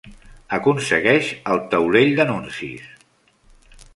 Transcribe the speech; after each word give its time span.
Aconsegueix 0.57 1.29
el 1.55 1.61
taulell 1.75 2.15
d'anuncis! 2.21 2.91